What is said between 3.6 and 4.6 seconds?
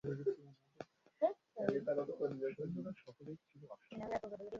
অশ্বারোহী।